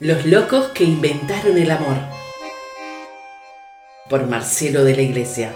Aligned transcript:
Los 0.00 0.26
locos 0.26 0.70
que 0.70 0.82
inventaron 0.82 1.56
el 1.56 1.70
amor. 1.70 1.94
Por 4.10 4.26
Marcelo 4.26 4.82
de 4.82 4.96
la 4.96 5.02
Iglesia. 5.02 5.54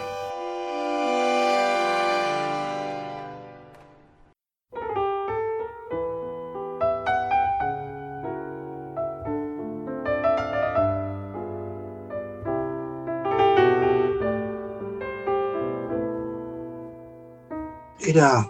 Era 17.98 18.48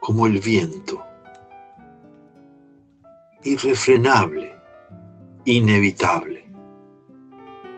como 0.00 0.26
el 0.26 0.40
viento, 0.40 1.00
irrefrenable, 3.44 4.59
inevitable. 5.44 6.50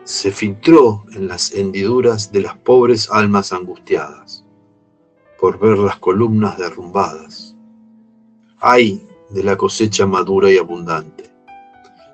Se 0.03 0.31
filtró 0.31 1.05
en 1.13 1.27
las 1.27 1.51
hendiduras 1.53 2.31
de 2.31 2.41
las 2.41 2.57
pobres 2.57 3.09
almas 3.09 3.53
angustiadas 3.53 4.45
por 5.39 5.59
ver 5.59 5.77
las 5.77 5.97
columnas 5.97 6.57
derrumbadas. 6.57 7.55
Ay 8.59 9.05
de 9.29 9.43
la 9.43 9.55
cosecha 9.55 10.05
madura 10.05 10.51
y 10.51 10.57
abundante. 10.57 11.29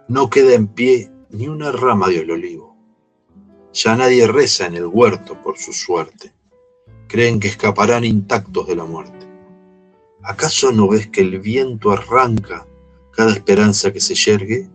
No 0.08 0.30
queda 0.30 0.54
en 0.54 0.68
pie 0.68 1.12
ni 1.30 1.48
una 1.48 1.72
rama 1.72 2.08
de 2.08 2.22
olivo. 2.22 2.76
Ya 3.74 3.96
nadie 3.96 4.28
reza 4.28 4.66
en 4.66 4.76
el 4.76 4.86
huerto 4.86 5.40
por 5.42 5.58
su 5.58 5.74
suerte 5.74 6.34
creen 7.10 7.40
que 7.40 7.48
escaparán 7.50 8.06
intactos 8.06 8.68
de 8.68 8.76
la 8.76 8.86
muerte. 8.86 9.28
¿Acaso 10.24 10.72
no 10.72 10.88
ves 10.88 11.08
que 11.08 11.22
el 11.22 11.40
viento 11.40 11.92
arranca 11.92 12.66
cada 13.12 13.32
esperanza 13.32 13.92
que 13.92 14.00
se 14.00 14.14
yergue, 14.14 14.70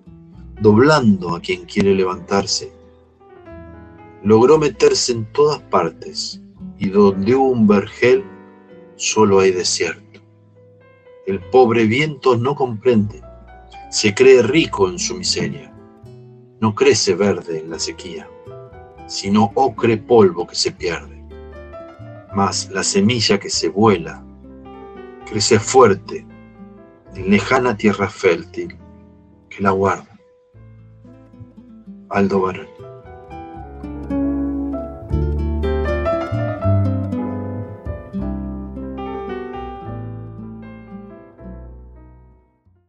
doblando 0.60 1.34
a 1.34 1.40
quien 1.40 1.64
quiere 1.64 1.94
levantarse? 1.94 2.72
Logró 4.22 4.58
meterse 4.58 5.12
en 5.12 5.24
todas 5.32 5.60
partes 5.62 6.40
y 6.78 6.88
donde 6.88 7.34
hubo 7.34 7.48
un 7.48 7.66
vergel 7.66 8.24
solo 8.96 9.40
hay 9.40 9.50
desierto. 9.50 10.20
El 11.26 11.40
pobre 11.40 11.84
viento 11.84 12.36
no 12.36 12.54
comprende, 12.54 13.22
se 13.90 14.14
cree 14.14 14.42
rico 14.42 14.88
en 14.88 14.98
su 14.98 15.16
miseria, 15.16 15.72
no 16.60 16.74
crece 16.74 17.14
verde 17.14 17.60
en 17.60 17.70
la 17.70 17.78
sequía, 17.78 18.28
sino 19.06 19.52
ocre 19.54 19.96
polvo 19.96 20.46
que 20.46 20.54
se 20.54 20.72
pierde 20.72 21.14
mas 22.34 22.68
la 22.70 22.82
semilla 22.82 23.38
que 23.38 23.48
se 23.48 23.68
vuela 23.68 24.22
crece 25.26 25.58
fuerte 25.58 26.26
en 27.14 27.30
lejana 27.30 27.76
tierra 27.76 28.08
fértil 28.08 28.76
que 29.48 29.62
la 29.62 29.70
guarda. 29.70 30.13
Aldo 32.14 32.42
Barón. 32.42 32.83